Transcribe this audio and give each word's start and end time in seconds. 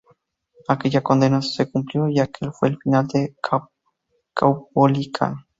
Aquella 0.67 1.03
condena 1.03 1.43
se 1.43 1.69
cumplió, 1.69 2.09
y 2.09 2.17
aquel 2.19 2.51
fue 2.53 2.69
el 2.69 2.79
final 2.79 3.05
de 3.07 3.35
Caupolicán. 4.33 5.45